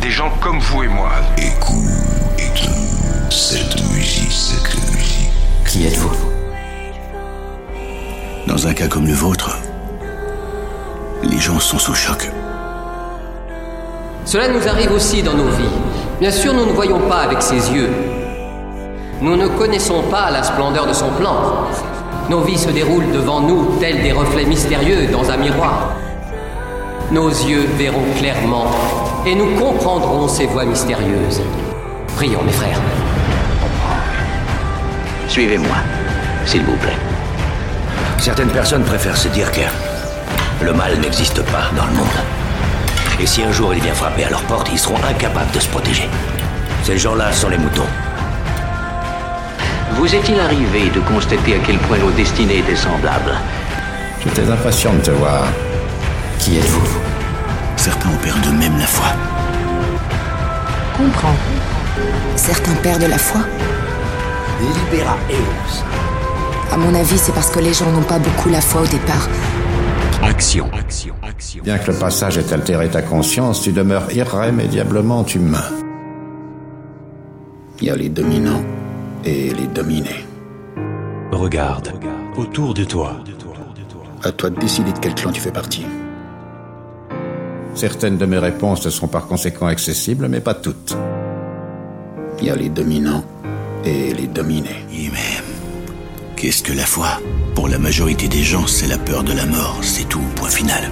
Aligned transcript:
Des 0.00 0.10
gens 0.10 0.30
comme 0.40 0.60
vous 0.60 0.84
et 0.84 0.88
moi. 0.88 1.10
Écoute 1.36 1.88
cette 3.30 3.82
musique, 3.90 4.30
cette 4.30 4.94
musique. 4.94 5.30
Qui 5.66 5.86
êtes-vous? 5.86 6.16
Dans 8.46 8.66
un 8.66 8.74
cas 8.74 8.86
comme 8.86 9.06
le 9.06 9.12
vôtre, 9.12 9.58
les 11.22 11.38
gens 11.38 11.58
sont 11.58 11.78
sous 11.78 11.94
choc. 11.94 12.30
Cela 14.24 14.48
nous 14.48 14.66
arrive 14.68 14.92
aussi 14.92 15.22
dans 15.22 15.34
nos 15.34 15.48
vies. 15.48 15.70
Bien 16.20 16.30
sûr, 16.30 16.54
nous 16.54 16.66
ne 16.66 16.72
voyons 16.72 17.00
pas 17.08 17.22
avec 17.22 17.42
ses 17.42 17.72
yeux. 17.72 17.90
Nous 19.20 19.36
ne 19.36 19.48
connaissons 19.48 20.02
pas 20.04 20.30
la 20.30 20.42
splendeur 20.42 20.86
de 20.86 20.92
son 20.92 21.10
plan. 21.10 21.66
Nos 22.30 22.40
vies 22.42 22.58
se 22.58 22.70
déroulent 22.70 23.10
devant 23.12 23.40
nous 23.40 23.76
tels 23.80 24.02
des 24.02 24.12
reflets 24.12 24.44
mystérieux 24.44 25.08
dans 25.10 25.28
un 25.30 25.36
miroir. 25.36 25.90
Nos 27.10 27.28
yeux 27.28 27.66
verront 27.76 28.04
clairement 28.16 28.66
et 29.28 29.34
nous 29.34 29.54
comprendrons 29.56 30.26
ces 30.26 30.46
voix 30.46 30.64
mystérieuses. 30.64 31.42
Prions, 32.16 32.42
mes 32.42 32.52
frères. 32.52 32.80
Suivez-moi, 35.28 35.76
s'il 36.46 36.62
vous 36.62 36.76
plaît. 36.76 36.96
Certaines 38.18 38.48
personnes 38.48 38.84
préfèrent 38.84 39.18
se 39.18 39.28
dire 39.28 39.52
que 39.52 39.60
le 40.64 40.72
mal 40.72 40.98
n'existe 40.98 41.42
pas 41.42 41.70
dans 41.76 41.84
le 41.84 41.92
monde. 41.92 42.18
Et 43.20 43.26
si 43.26 43.42
un 43.42 43.52
jour 43.52 43.74
il 43.74 43.82
vient 43.82 43.92
frapper 43.92 44.24
à 44.24 44.30
leur 44.30 44.42
porte, 44.44 44.70
ils 44.72 44.78
seront 44.78 44.96
incapables 44.96 45.52
de 45.52 45.60
se 45.60 45.68
protéger. 45.68 46.08
Ces 46.82 46.96
gens-là 46.96 47.30
sont 47.30 47.50
les 47.50 47.58
moutons. 47.58 47.90
Vous 49.92 50.14
est-il 50.14 50.40
arrivé 50.40 50.88
de 50.88 51.00
constater 51.00 51.54
à 51.54 51.58
quel 51.66 51.76
point 51.80 51.98
nos 51.98 52.12
destinées 52.12 52.60
étaient 52.60 52.76
semblables? 52.76 53.34
J'étais 54.24 54.50
impatient 54.50 54.94
de 54.94 55.00
te 55.00 55.10
voir. 55.10 55.44
Qui 56.38 56.56
êtes-vous? 56.56 57.07
Certains 57.88 58.10
ont 58.10 58.22
perdu 58.22 58.50
même 58.50 58.76
la 58.78 58.86
foi. 58.86 59.06
Comprends. 60.94 61.36
Certains 62.36 62.74
perdent 62.82 63.08
la 63.08 63.16
foi. 63.16 63.40
Libera 64.60 65.16
Eos. 65.30 65.84
À 66.70 66.76
mon 66.76 66.94
avis, 66.94 67.16
c'est 67.16 67.32
parce 67.32 67.50
que 67.50 67.60
les 67.60 67.72
gens 67.72 67.90
n'ont 67.90 68.02
pas 68.02 68.18
beaucoup 68.18 68.50
la 68.50 68.60
foi 68.60 68.82
au 68.82 68.86
départ. 68.86 69.26
Action. 70.22 70.68
Action. 70.78 71.14
Action. 71.26 71.62
Bien 71.64 71.78
que 71.78 71.90
le 71.90 71.96
passage 71.96 72.36
ait 72.36 72.52
altéré 72.52 72.90
ta 72.90 73.00
conscience, 73.00 73.62
tu 73.62 73.72
demeures 73.72 74.12
irrémédiablement 74.12 75.24
humain. 75.24 75.64
Il 77.80 77.86
y 77.86 77.90
a 77.90 77.96
les 77.96 78.10
dominants 78.10 78.64
et 79.24 79.54
les 79.54 79.66
dominés. 79.66 80.26
Regarde 81.32 81.94
autour 82.36 82.74
de 82.74 82.84
toi. 82.84 83.16
À 84.24 84.30
toi 84.32 84.50
de 84.50 84.60
décider 84.60 84.92
de 84.92 84.98
quel 84.98 85.14
clan 85.14 85.32
tu 85.32 85.40
fais 85.40 85.52
partie. 85.52 85.86
Certaines 87.78 88.18
de 88.18 88.26
mes 88.26 88.38
réponses 88.38 88.88
sont 88.88 89.06
par 89.06 89.28
conséquent 89.28 89.68
accessibles, 89.68 90.26
mais 90.26 90.40
pas 90.40 90.54
toutes. 90.54 90.96
Il 92.40 92.46
y 92.46 92.50
a 92.50 92.56
les 92.56 92.70
dominants 92.70 93.22
et 93.84 94.12
les 94.14 94.26
dominés. 94.26 94.84
Et 94.92 95.04
même, 95.04 95.44
qu'est-ce 96.34 96.64
que 96.64 96.72
la 96.72 96.86
foi? 96.86 97.20
Pour 97.54 97.68
la 97.68 97.78
majorité 97.78 98.26
des 98.26 98.42
gens, 98.42 98.66
c'est 98.66 98.88
la 98.88 98.98
peur 98.98 99.22
de 99.22 99.32
la 99.32 99.46
mort, 99.46 99.78
c'est 99.82 100.08
tout, 100.08 100.24
point 100.34 100.48
final. 100.48 100.90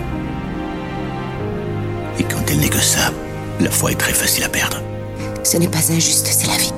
Et 2.20 2.22
quand 2.22 2.48
elle 2.52 2.60
n'est 2.60 2.68
que 2.68 2.78
ça, 2.78 3.10
la 3.58 3.72
foi 3.72 3.90
est 3.90 3.96
très 3.96 4.14
facile 4.14 4.44
à 4.44 4.48
perdre. 4.48 4.80
Ce 5.42 5.56
n'est 5.56 5.66
pas 5.66 5.90
injuste, 5.90 6.28
c'est 6.30 6.46
la 6.46 6.56
vie. 6.56 6.72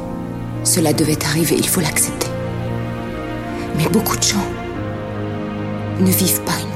Cela 0.64 0.94
devait 0.94 1.22
arriver, 1.22 1.56
il 1.58 1.68
faut 1.68 1.82
l'accepter. 1.82 2.28
Mais 3.76 3.86
beaucoup 3.90 4.16
de 4.16 4.22
gens 4.22 4.48
ne 6.00 6.10
vivent 6.10 6.40
pas. 6.44 6.67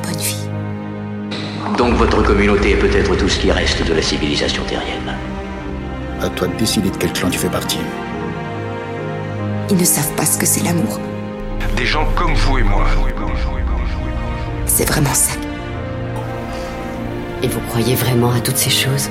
Donc 1.79 1.95
votre 1.95 2.23
communauté 2.23 2.73
est 2.73 2.77
peut-être 2.77 3.17
tout 3.17 3.29
ce 3.29 3.39
qui 3.39 3.51
reste 3.51 3.87
de 3.87 3.95
la 3.95 4.03
civilisation 4.03 4.63
terrienne. 4.65 5.17
À 6.21 6.29
toi 6.29 6.47
de 6.49 6.55
décider 6.57 6.91
de 6.91 6.97
quel 6.97 7.13
clan 7.13 7.31
tu 7.31 7.39
fais 7.39 7.49
partie. 7.49 7.79
Ils 9.71 9.77
ne 9.77 9.85
savent 9.85 10.13
pas 10.15 10.27
ce 10.27 10.39
que 10.39 10.47
c'est 10.47 10.63
l'amour. 10.63 11.01
Des 11.77 11.87
gens 11.87 12.07
comme 12.15 12.35
vous 12.35 12.59
et 12.59 12.63
moi. 12.63 12.85
C'est 14.67 14.89
vraiment 14.89 15.15
ça. 15.15 15.33
Et 17.43 17.49
vous 17.49 17.61
croyez 17.71 17.95
vraiment 17.95 18.33
à 18.33 18.41
toutes 18.41 18.59
ces 18.59 18.71
choses? 18.71 19.09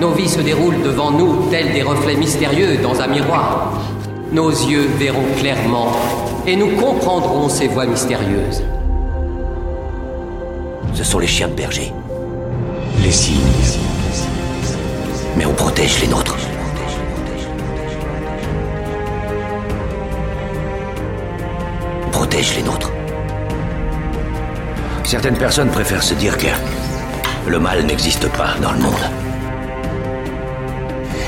Nos 0.00 0.10
vies 0.10 0.28
se 0.28 0.40
déroulent 0.40 0.82
devant 0.82 1.12
nous 1.12 1.48
tels 1.50 1.72
des 1.72 1.82
reflets 1.82 2.16
mystérieux 2.16 2.78
dans 2.82 3.00
un 3.00 3.06
miroir. 3.06 3.72
Nos 4.32 4.50
yeux 4.50 4.88
verront 4.98 5.26
clairement 5.38 5.92
et 6.46 6.56
nous 6.56 6.76
comprendrons 6.76 7.48
ces 7.48 7.68
voix 7.68 7.86
mystérieuses. 7.86 8.62
Ce 10.94 11.02
sont 11.02 11.18
les 11.18 11.26
chiens 11.26 11.48
de 11.48 11.54
berger. 11.54 11.92
Les 13.02 13.10
signes. 13.10 13.38
Mais 15.36 15.44
on 15.44 15.52
protège 15.52 16.00
les 16.00 16.06
nôtres. 16.06 16.36
On 22.06 22.10
protège 22.10 22.56
les 22.56 22.62
nôtres. 22.62 22.92
Certaines 25.02 25.36
personnes 25.36 25.70
préfèrent 25.70 26.02
se 26.02 26.14
dire 26.14 26.38
que 26.38 26.46
le 27.46 27.58
mal 27.58 27.84
n'existe 27.84 28.28
pas 28.30 28.54
dans 28.62 28.72
le 28.72 28.78
monde. 28.78 29.10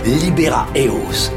Libera 0.04 0.66
Eos. 0.76 1.30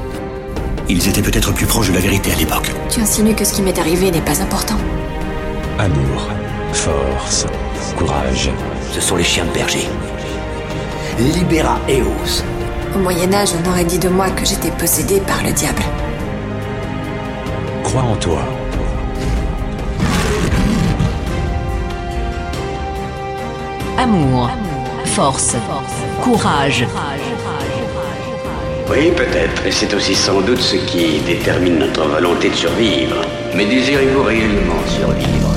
Ils 0.87 1.07
étaient 1.07 1.21
peut-être 1.21 1.51
plus 1.53 1.65
proches 1.65 1.89
de 1.89 1.95
la 1.95 1.99
vérité 1.99 2.31
à 2.31 2.35
l'époque. 2.35 2.71
Tu 2.89 2.99
insinues 2.99 3.33
que 3.33 3.43
ce 3.43 3.53
qui 3.53 3.61
m'est 3.61 3.77
arrivé 3.77 4.11
n'est 4.11 4.21
pas 4.21 4.41
important. 4.41 4.77
Amour, 5.79 6.29
force, 6.73 7.45
courage. 7.97 8.49
Ce 8.91 9.01
sont 9.01 9.15
les 9.15 9.23
chiens 9.23 9.45
de 9.45 9.51
berger. 9.51 9.87
Libera 11.19 11.77
Eos. 11.87 12.43
Au 12.95 12.99
Moyen 12.99 13.33
Âge, 13.33 13.49
on 13.53 13.69
aurait 13.69 13.83
dit 13.83 13.99
de 13.99 14.09
moi 14.09 14.29
que 14.29 14.45
j'étais 14.45 14.71
possédée 14.71 15.19
par 15.19 15.43
le 15.43 15.51
diable. 15.51 15.83
Crois 17.83 18.03
en 18.03 18.15
toi. 18.15 18.39
Amour, 23.97 24.49
force, 25.05 25.55
courage. 26.21 26.85
Oui, 28.89 29.11
peut-être. 29.11 29.65
Et 29.67 29.71
c'est 29.71 29.93
aussi 29.93 30.15
sans 30.15 30.41
doute 30.41 30.61
ce 30.61 30.77
qui 30.77 31.19
détermine 31.19 31.79
notre 31.79 32.07
volonté 32.07 32.49
de 32.49 32.55
survivre. 32.55 33.17
Mais 33.55 33.65
désirez-vous 33.65 34.23
réellement 34.23 34.81
survivre? 34.87 35.48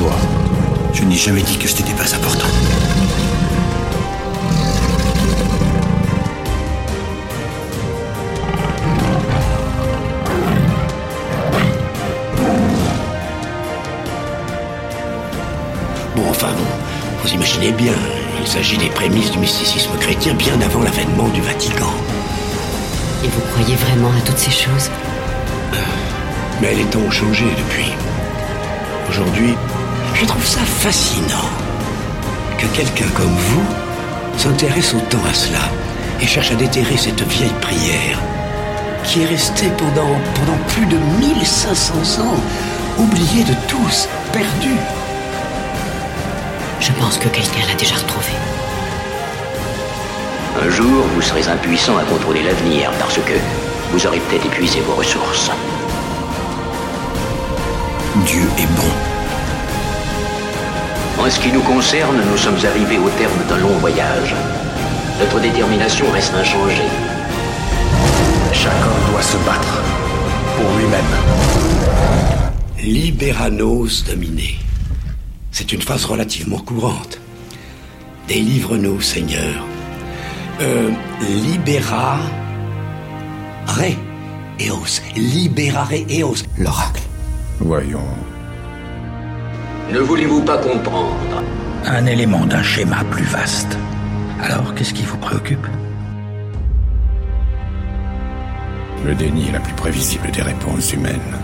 Toi. 0.00 0.16
Je 0.94 1.04
n'ai 1.04 1.14
jamais 1.14 1.42
dit 1.42 1.58
que 1.58 1.68
ce 1.68 1.76
n'était 1.76 1.92
pas 1.92 2.14
important. 2.14 2.46
Bon, 16.16 16.22
enfin, 16.30 16.48
vous, 16.56 16.64
vous 17.22 17.34
imaginez 17.34 17.72
bien, 17.72 17.92
il 18.40 18.48
s'agit 18.48 18.78
des 18.78 18.88
prémices 18.88 19.30
du 19.32 19.38
mysticisme 19.38 19.90
chrétien 20.00 20.32
bien 20.32 20.58
avant 20.62 20.82
l'avènement 20.82 21.28
du 21.28 21.42
Vatican. 21.42 21.92
Et 23.22 23.28
vous 23.28 23.42
croyez 23.52 23.76
vraiment 23.76 24.12
à 24.16 24.20
toutes 24.24 24.38
ces 24.38 24.50
choses? 24.50 24.90
Mais 26.62 26.74
les 26.74 26.84
temps 26.84 27.00
ont 27.00 27.10
changé 27.10 27.44
depuis. 27.44 27.92
Aujourd'hui, 29.10 29.54
je 30.20 30.26
trouve 30.26 30.44
ça 30.44 30.60
fascinant 30.60 31.48
que 32.58 32.66
quelqu'un 32.76 33.08
comme 33.14 33.34
vous 33.34 33.64
s'intéresse 34.36 34.92
autant 34.92 35.24
à 35.26 35.32
cela 35.32 35.60
et 36.20 36.26
cherche 36.26 36.52
à 36.52 36.56
déterrer 36.56 36.98
cette 36.98 37.22
vieille 37.22 37.54
prière 37.62 38.18
qui 39.02 39.22
est 39.22 39.26
restée 39.26 39.70
pendant, 39.78 40.12
pendant 40.34 40.58
plus 40.68 40.84
de 40.84 40.98
1500 41.20 42.22
ans, 42.22 42.36
oubliée 42.98 43.44
de 43.44 43.54
tous, 43.66 44.08
perdue. 44.30 44.76
Je 46.80 46.92
pense 46.92 47.16
que 47.16 47.28
quelqu'un 47.28 47.66
l'a 47.66 47.74
déjà 47.78 47.94
retrouvée. 47.94 48.36
Un 50.62 50.68
jour, 50.68 51.06
vous 51.14 51.22
serez 51.22 51.48
impuissant 51.48 51.96
à 51.96 52.04
contrôler 52.04 52.42
l'avenir 52.42 52.90
parce 52.98 53.16
que 53.16 53.38
vous 53.90 54.06
aurez 54.06 54.18
peut-être 54.18 54.44
épuisé 54.44 54.80
vos 54.80 54.96
ressources. 54.96 55.50
Dieu 58.26 58.42
est 58.58 58.76
bon. 58.76 59.09
En 61.20 61.28
ce 61.28 61.38
qui 61.38 61.52
nous 61.52 61.60
concerne, 61.60 62.16
nous 62.30 62.36
sommes 62.38 62.56
arrivés 62.64 62.98
au 62.98 63.10
terme 63.10 63.44
d'un 63.46 63.58
long 63.58 63.76
voyage. 63.78 64.34
Notre 65.20 65.38
détermination 65.38 66.10
reste 66.10 66.32
inchangée. 66.34 66.88
Chaque 68.54 68.72
homme 68.72 69.12
doit 69.12 69.22
se 69.22 69.36
battre 69.44 69.82
pour 70.56 70.78
lui-même. 70.78 71.04
Libéranos 72.78 74.04
dominé. 74.04 74.58
C'est 75.52 75.72
une 75.72 75.82
phrase 75.82 76.06
relativement 76.06 76.58
courante. 76.58 77.20
Délivre-nous, 78.26 79.02
Seigneur. 79.02 79.66
Euh, 80.62 80.90
libera. 81.20 82.18
Ré. 83.66 83.98
Eos. 84.58 85.02
Liberare 85.16 85.92
Eos. 86.08 86.44
L'oracle. 86.56 87.02
Voyons. 87.60 88.08
Ne 89.92 89.98
voulez-vous 90.00 90.42
pas 90.42 90.58
comprendre 90.58 91.42
un 91.86 92.06
élément 92.06 92.46
d'un 92.46 92.62
schéma 92.62 93.02
plus 93.10 93.24
vaste. 93.24 93.76
Alors, 94.40 94.74
qu'est-ce 94.74 94.94
qui 94.94 95.02
vous 95.02 95.16
préoccupe? 95.16 95.66
Le 99.04 99.14
déni 99.14 99.48
est 99.48 99.52
la 99.52 99.60
plus 99.60 99.72
prévisible 99.74 100.30
des 100.30 100.42
réponses 100.42 100.92
humaines. 100.92 101.38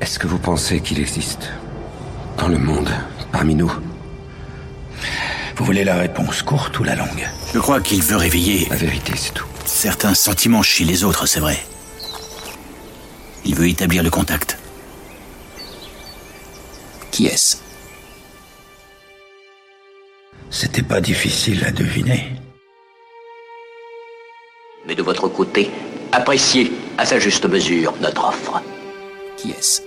Est-ce 0.00 0.18
que 0.18 0.26
vous 0.26 0.38
pensez 0.38 0.80
qu'il 0.80 0.98
existe 1.00 1.50
dans 2.38 2.48
le 2.48 2.58
monde, 2.58 2.90
parmi 3.32 3.54
nous? 3.54 3.72
Vous 5.56 5.64
voulez 5.64 5.84
la 5.84 5.96
réponse 5.96 6.42
courte 6.42 6.78
ou 6.80 6.84
la 6.84 6.94
longue? 6.96 7.28
Je 7.54 7.58
crois 7.58 7.80
qu'il 7.80 8.02
veut 8.02 8.16
réveiller 8.16 8.66
La 8.70 8.76
vérité, 8.76 9.12
c'est 9.16 9.32
tout. 9.34 9.46
certains 9.64 10.14
sentiments 10.14 10.62
chez 10.62 10.84
les 10.84 11.04
autres, 11.04 11.26
c'est 11.26 11.40
vrai. 11.40 11.58
Il 13.46 13.54
veut 13.54 13.68
établir 13.68 14.02
le 14.02 14.10
contact. 14.10 14.58
Qui 17.12 17.26
est-ce? 17.26 17.58
C'était 20.50 20.82
pas 20.82 21.00
difficile 21.00 21.64
à 21.64 21.70
deviner. 21.70 22.32
Mais 24.84 24.96
de 24.96 25.02
votre 25.02 25.28
côté, 25.28 25.70
appréciez 26.10 26.72
à 26.98 27.06
sa 27.06 27.20
juste 27.20 27.46
mesure 27.46 27.94
notre 28.00 28.28
offre. 28.28 28.60
Qui 29.36 29.52
est-ce? 29.52 29.82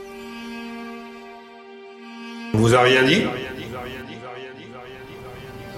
On 2.53 2.59
vous 2.59 2.73
a 2.73 2.81
rien 2.81 3.03
dit? 3.03 3.23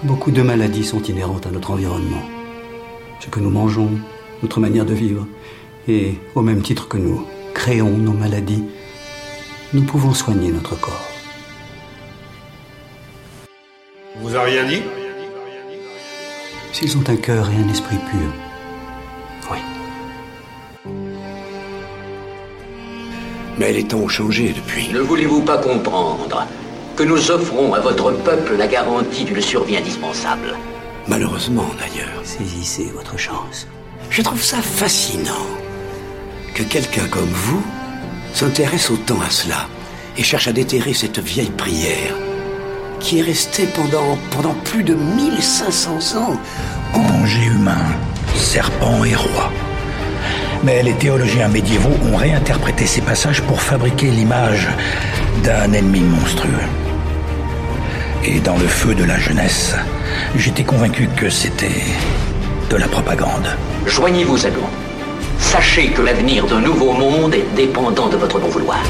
Beaucoup 0.04 0.30
de 0.30 0.42
maladies 0.42 0.84
sont 0.84 1.02
inhérentes 1.02 1.46
à 1.46 1.50
notre 1.50 1.72
environnement. 1.72 2.22
Ce 3.18 3.26
que 3.28 3.40
nous 3.40 3.50
mangeons, 3.50 3.90
notre 4.40 4.60
manière 4.60 4.84
de 4.84 4.94
vivre, 4.94 5.26
et 5.88 6.14
au 6.36 6.42
même 6.42 6.62
titre 6.62 6.86
que 6.86 6.96
nous 6.96 7.26
créons 7.62 7.96
nos 7.96 8.12
maladies, 8.12 8.64
nous 9.72 9.84
pouvons 9.84 10.12
soigner 10.12 10.50
notre 10.50 10.74
corps. 10.80 11.08
On 14.16 14.26
vous 14.26 14.34
a 14.34 14.42
rien 14.42 14.64
dit? 14.64 14.82
S'ils 16.72 16.98
ont 16.98 17.04
un 17.06 17.14
cœur 17.14 17.48
et 17.50 17.62
un 17.62 17.68
esprit 17.68 17.98
pur, 18.10 18.32
oui. 19.52 19.58
Mais 23.58 23.72
les 23.72 23.84
temps 23.84 23.98
ont 23.98 24.08
changé 24.08 24.52
depuis. 24.52 24.88
Ne 24.92 24.98
voulez-vous 24.98 25.42
pas 25.42 25.58
comprendre 25.58 26.44
que 26.96 27.04
nous 27.04 27.30
offrons 27.30 27.74
à 27.74 27.78
votre 27.78 28.10
peuple 28.10 28.56
la 28.56 28.66
garantie 28.66 29.22
d'une 29.22 29.40
survie 29.40 29.76
indispensable? 29.76 30.56
Malheureusement, 31.06 31.70
d'ailleurs. 31.78 32.22
Saisissez 32.24 32.90
votre 32.92 33.16
chance. 33.16 33.68
Je 34.10 34.20
trouve 34.20 34.42
ça 34.42 34.60
fascinant 34.60 35.61
que 36.54 36.62
quelqu'un 36.62 37.06
comme 37.08 37.30
vous 37.30 37.62
s'intéresse 38.34 38.90
autant 38.90 39.20
à 39.20 39.30
cela 39.30 39.68
et 40.16 40.22
cherche 40.22 40.48
à 40.48 40.52
déterrer 40.52 40.94
cette 40.94 41.18
vieille 41.18 41.50
prière 41.50 42.14
qui 43.00 43.18
est 43.18 43.22
restée 43.22 43.66
pendant, 43.74 44.16
pendant 44.30 44.54
plus 44.64 44.84
de 44.84 44.94
1500 44.94 46.18
ans. 46.18 46.36
Ange 46.94 47.36
et 47.36 47.46
humain, 47.46 47.84
serpent 48.34 49.04
et 49.04 49.14
roi. 49.14 49.50
Mais 50.62 50.82
les 50.82 50.94
théologiens 50.94 51.48
médiévaux 51.48 51.96
ont 52.12 52.16
réinterprété 52.16 52.86
ces 52.86 53.00
passages 53.00 53.42
pour 53.42 53.60
fabriquer 53.60 54.10
l'image 54.10 54.68
d'un 55.42 55.72
ennemi 55.72 56.00
monstrueux. 56.00 56.68
Et 58.24 58.38
dans 58.38 58.56
le 58.56 58.68
feu 58.68 58.94
de 58.94 59.02
la 59.02 59.18
jeunesse, 59.18 59.74
j'étais 60.36 60.62
convaincu 60.62 61.08
que 61.16 61.28
c'était 61.28 61.82
de 62.70 62.76
la 62.76 62.86
propagande. 62.86 63.48
Joignez-vous 63.86 64.46
à 64.46 64.50
nous. 64.50 64.81
Sachez 65.42 65.88
que 65.88 66.00
l'avenir 66.00 66.46
d'un 66.46 66.60
nouveau 66.60 66.92
monde 66.92 67.34
est 67.34 67.46
dépendant 67.54 68.08
de 68.08 68.16
votre 68.16 68.38
bon 68.38 68.48
vouloir. 68.48 68.82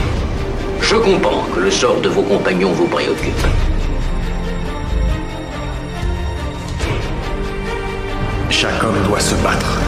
Je 0.81 0.95
comprends 0.95 1.45
que 1.55 1.61
le 1.61 1.71
sort 1.71 2.01
de 2.01 2.09
vos 2.09 2.23
compagnons 2.23 2.73
vous 2.73 2.87
préoccupe. 2.87 3.47
Chaque 8.51 8.85
homme 8.85 9.03
doit 9.09 9.19
se 9.19 9.35
battre 9.37 9.81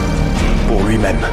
pour 0.67 0.83
lui-même. 0.83 1.25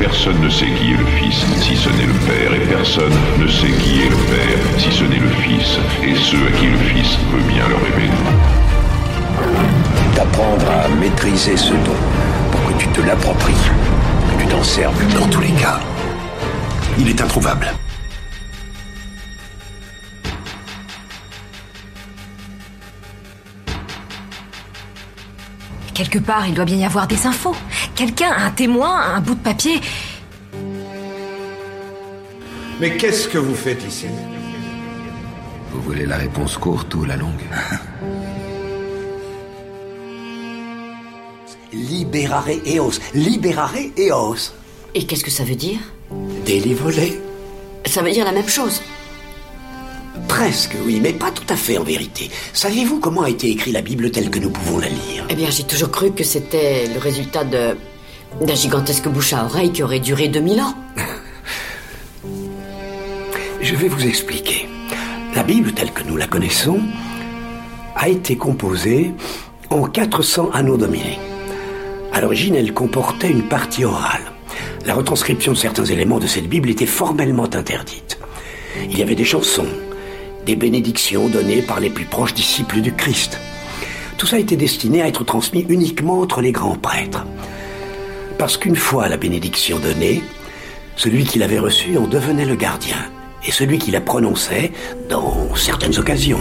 Personne 0.00 0.40
ne 0.40 0.48
sait 0.48 0.66
qui 0.66 0.92
est 0.92 0.96
le 0.96 1.06
Fils 1.18 1.44
si 1.60 1.76
ce 1.76 1.88
n'est 1.90 2.06
le 2.06 2.18
Père, 2.26 2.54
et 2.54 2.66
personne 2.66 3.12
ne 3.38 3.46
sait 3.46 3.70
qui 3.70 4.00
est 4.00 4.10
le 4.10 4.16
Père 4.16 4.58
si 4.78 4.90
ce 4.90 5.04
n'est 5.04 5.20
le 5.20 5.28
Fils, 5.28 5.78
et 6.02 6.14
ceux 6.16 6.44
à 6.48 6.58
qui 6.58 6.66
le 6.66 6.78
Fils 6.78 7.18
veut 7.30 7.52
bien 7.52 7.68
le 7.68 7.76
révéler. 7.76 8.71
D'apprendre 10.14 10.70
à 10.70 10.88
maîtriser 10.88 11.56
ce 11.56 11.72
don 11.72 11.96
pour 12.50 12.66
que 12.68 12.78
tu 12.78 12.88
te 12.88 13.00
l'appropries, 13.00 13.54
que 14.30 14.42
tu 14.42 14.48
t'en 14.48 14.62
serves. 14.62 15.14
Dans 15.14 15.26
tous 15.28 15.40
les 15.40 15.52
cas, 15.52 15.80
il 16.98 17.08
est 17.08 17.20
introuvable. 17.20 17.72
Quelque 25.94 26.18
part, 26.18 26.46
il 26.46 26.54
doit 26.54 26.64
bien 26.64 26.78
y 26.78 26.84
avoir 26.84 27.06
des 27.06 27.26
infos. 27.26 27.54
Quelqu'un, 27.94 28.32
un 28.36 28.50
témoin, 28.50 29.14
un 29.14 29.20
bout 29.20 29.34
de 29.34 29.40
papier. 29.40 29.80
Mais 32.80 32.96
qu'est-ce 32.96 33.28
que 33.28 33.38
vous 33.38 33.54
faites 33.54 33.84
ici? 33.84 34.06
Vous 35.70 35.80
voulez 35.82 36.06
la 36.06 36.16
réponse 36.16 36.56
courte 36.56 36.94
ou 36.94 37.04
la 37.04 37.16
longue? 37.16 37.44
Liberare 41.72 42.60
eos. 42.66 43.00
Liberare 43.14 43.90
eos. 43.96 44.52
Et 44.94 45.06
qu'est-ce 45.06 45.24
que 45.24 45.30
ça 45.30 45.42
veut 45.42 45.54
dire? 45.54 45.78
Délivrer. 46.44 47.18
Ça 47.86 48.02
veut 48.02 48.10
dire 48.10 48.26
la 48.26 48.32
même 48.32 48.48
chose. 48.48 48.82
Presque, 50.28 50.76
oui, 50.84 51.00
mais 51.02 51.14
pas 51.14 51.30
tout 51.30 51.46
à 51.48 51.56
fait 51.56 51.78
en 51.78 51.82
vérité. 51.82 52.30
Saviez-vous 52.52 53.00
comment 53.00 53.22
a 53.22 53.30
été 53.30 53.50
écrite 53.50 53.72
la 53.72 53.80
Bible 53.80 54.10
telle 54.10 54.28
que 54.28 54.38
nous 54.38 54.50
pouvons 54.50 54.78
la 54.78 54.88
lire? 54.88 55.24
Eh 55.30 55.34
bien, 55.34 55.48
j'ai 55.48 55.62
toujours 55.62 55.90
cru 55.90 56.12
que 56.12 56.24
c'était 56.24 56.88
le 56.92 56.98
résultat 56.98 57.44
de 57.44 57.76
d'un 58.40 58.54
gigantesque 58.54 59.08
bouche 59.08 59.34
à 59.34 59.44
oreille 59.44 59.72
qui 59.72 59.82
aurait 59.82 60.00
duré 60.00 60.28
2000 60.28 60.60
ans. 60.60 60.74
Je 63.60 63.74
vais 63.74 63.88
vous 63.88 64.06
expliquer. 64.06 64.68
La 65.34 65.42
Bible 65.42 65.72
telle 65.72 65.92
que 65.92 66.02
nous 66.02 66.16
la 66.16 66.26
connaissons 66.26 66.80
a 67.94 68.08
été 68.08 68.36
composée 68.36 69.12
en 69.70 69.84
400 69.84 70.50
anneaux 70.52 70.76
dominés. 70.76 71.18
À 72.12 72.20
l'origine, 72.20 72.54
elle 72.54 72.74
comportait 72.74 73.30
une 73.30 73.48
partie 73.48 73.84
orale. 73.84 74.32
La 74.84 74.94
retranscription 74.94 75.52
de 75.52 75.56
certains 75.56 75.84
éléments 75.84 76.18
de 76.18 76.26
cette 76.26 76.48
Bible 76.48 76.68
était 76.68 76.86
formellement 76.86 77.44
interdite. 77.44 78.18
Il 78.90 78.98
y 78.98 79.02
avait 79.02 79.14
des 79.14 79.24
chansons, 79.24 79.68
des 80.44 80.56
bénédictions 80.56 81.28
données 81.28 81.62
par 81.62 81.80
les 81.80 81.90
plus 81.90 82.04
proches 82.04 82.34
disciples 82.34 82.80
du 82.80 82.92
Christ. 82.92 83.38
Tout 84.18 84.26
ça 84.26 84.38
était 84.38 84.56
destiné 84.56 85.02
à 85.02 85.08
être 85.08 85.24
transmis 85.24 85.64
uniquement 85.68 86.20
entre 86.20 86.40
les 86.40 86.52
grands 86.52 86.76
prêtres. 86.76 87.24
Parce 88.38 88.56
qu'une 88.56 88.76
fois 88.76 89.08
la 89.08 89.16
bénédiction 89.16 89.78
donnée, 89.78 90.22
celui 90.96 91.24
qui 91.24 91.38
l'avait 91.38 91.58
reçue 91.58 91.96
en 91.96 92.06
devenait 92.06 92.44
le 92.44 92.56
gardien. 92.56 92.98
Et 93.46 93.50
celui 93.50 93.78
qui 93.78 93.90
la 93.90 94.00
prononçait, 94.00 94.70
dans 95.08 95.54
certaines 95.56 95.98
occasions, 95.98 96.40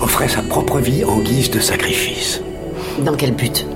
offrait 0.00 0.28
sa 0.28 0.42
propre 0.42 0.78
vie 0.78 1.04
en 1.04 1.20
guise 1.20 1.50
de 1.50 1.60
sacrifice. 1.60 2.42
Dans 2.98 3.14
quel 3.14 3.32
but? 3.32 3.66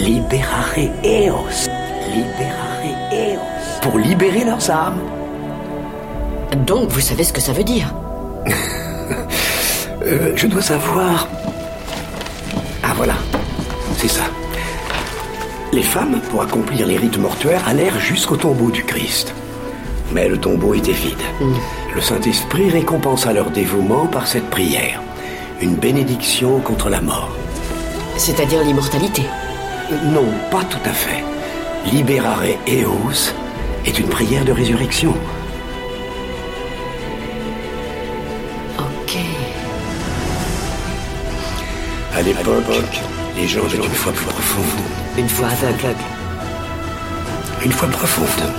Liberare 0.00 0.90
eos. 1.02 1.68
Liberare 2.14 2.94
eos. 3.10 3.80
Pour 3.82 3.98
libérer 3.98 4.44
leurs 4.44 4.70
âmes. 4.70 5.00
Donc, 6.66 6.90
vous 6.90 7.00
savez 7.00 7.24
ce 7.24 7.32
que 7.32 7.40
ça 7.40 7.52
veut 7.52 7.64
dire? 7.64 7.92
Euh, 10.00 10.32
je 10.36 10.46
dois 10.46 10.62
savoir. 10.62 11.28
Ah 12.84 12.92
voilà, 12.96 13.14
c'est 13.96 14.08
ça. 14.08 14.22
Les 15.72 15.82
femmes, 15.82 16.20
pour 16.30 16.40
accomplir 16.40 16.86
les 16.86 16.96
rites 16.96 17.18
mortuaires, 17.18 17.66
allèrent 17.66 17.98
jusqu'au 17.98 18.36
tombeau 18.36 18.70
du 18.70 18.84
Christ. 18.84 19.34
Mais 20.12 20.28
le 20.28 20.38
tombeau 20.38 20.72
était 20.72 20.92
vide. 20.92 21.20
Le 21.94 22.00
Saint-Esprit 22.00 22.70
récompensa 22.70 23.32
leur 23.32 23.50
dévouement 23.50 24.06
par 24.06 24.28
cette 24.28 24.48
prière. 24.48 25.02
Une 25.60 25.74
bénédiction 25.74 26.60
contre 26.60 26.88
la 26.88 27.00
mort. 27.00 27.36
C'est-à-dire 28.16 28.62
l'immortalité 28.62 29.24
Non, 29.90 30.26
pas 30.50 30.64
tout 30.64 30.84
à 30.84 30.92
fait. 30.92 31.24
Liberare 31.90 32.42
eos 32.66 33.32
est 33.86 33.98
une 33.98 34.08
prière 34.08 34.44
de 34.44 34.52
résurrection. 34.52 35.14
Ok. 38.78 39.16
À 42.14 42.20
l'époque, 42.20 43.00
les 43.34 43.48
gens 43.48 43.64
avaient 43.64 43.78
une 43.78 43.84
foi 43.84 44.12
plus 44.12 44.26
profonde. 44.26 44.64
Une 45.16 45.28
fois 45.28 45.48
aveugle. 45.48 45.96
Une 47.64 47.72
foi 47.72 47.88
profonde. 47.88 48.52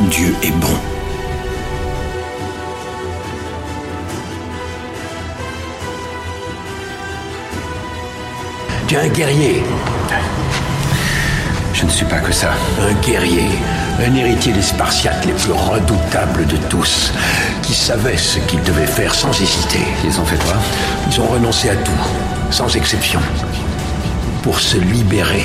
Dieu 0.00 0.34
est 0.42 0.50
bon. 0.50 0.89
Tu 8.90 8.96
es 8.96 8.98
un 8.98 9.06
guerrier. 9.06 9.62
Je 11.72 11.84
ne 11.84 11.90
suis 11.90 12.06
pas 12.06 12.18
que 12.18 12.32
ça. 12.32 12.48
Un 12.80 12.92
guerrier, 12.94 13.48
un 14.04 14.12
héritier 14.16 14.52
des 14.52 14.62
Spartiates 14.62 15.24
les 15.26 15.32
plus 15.32 15.52
redoutables 15.52 16.44
de 16.48 16.56
tous, 16.56 17.12
qui 17.62 17.72
savaient 17.72 18.16
ce 18.16 18.40
qu'ils 18.40 18.64
devaient 18.64 18.88
faire 18.88 19.14
sans 19.14 19.30
hésiter. 19.40 19.86
Ils 20.04 20.20
ont 20.20 20.24
fait 20.24 20.42
quoi? 20.42 20.54
Ils 21.08 21.20
ont 21.20 21.26
renoncé 21.26 21.70
à 21.70 21.76
tout, 21.76 22.02
sans 22.50 22.74
exception, 22.74 23.20
pour 24.42 24.58
se 24.58 24.78
libérer 24.78 25.44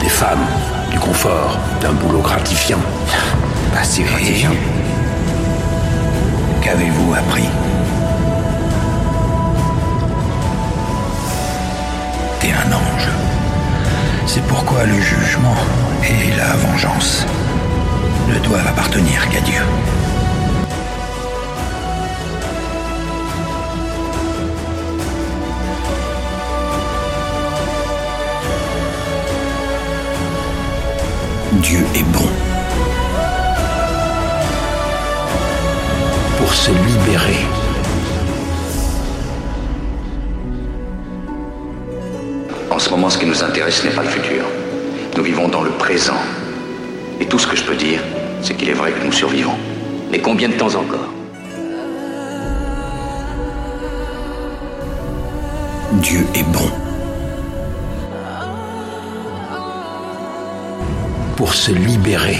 des 0.00 0.08
femmes, 0.08 0.46
du 0.92 1.00
confort, 1.00 1.58
d'un 1.80 1.94
boulot 1.94 2.20
gratifiant. 2.20 2.78
Pas 3.74 3.82
si 3.82 4.04
gratifiant. 4.04 4.54
Qu'avez-vous 6.60 7.12
appris? 7.14 7.48
C'est 14.34 14.42
pourquoi 14.44 14.86
le 14.86 14.98
jugement 14.98 15.54
et 16.02 16.34
la 16.38 16.56
vengeance 16.56 17.26
ne 18.30 18.38
doivent 18.38 18.66
appartenir 18.66 19.28
qu'à 19.28 19.42
Dieu. 19.42 19.60
Dieu 31.60 31.84
est 31.94 32.04
bon. 32.04 32.30
Pour 36.38 36.54
se 36.54 36.70
libérer. 36.70 37.61
Ce 43.10 43.18
qui 43.18 43.26
nous 43.26 43.42
intéresse 43.42 43.82
n'est 43.84 43.90
pas 43.90 44.02
le 44.02 44.08
futur. 44.08 44.44
Nous 45.16 45.22
vivons 45.22 45.48
dans 45.48 45.62
le 45.62 45.70
présent. 45.70 46.20
Et 47.20 47.26
tout 47.26 47.38
ce 47.38 47.46
que 47.46 47.56
je 47.56 47.64
peux 47.64 47.74
dire, 47.74 48.00
c'est 48.42 48.54
qu'il 48.54 48.68
est 48.68 48.74
vrai 48.74 48.92
que 48.92 49.04
nous 49.04 49.12
survivons. 49.12 49.56
Mais 50.10 50.20
combien 50.20 50.48
de 50.48 50.54
temps 50.54 50.74
encore 50.74 51.08
Dieu 56.02 56.20
est 56.34 56.44
bon. 56.44 56.70
Pour 61.36 61.54
se 61.54 61.72
libérer. 61.72 62.38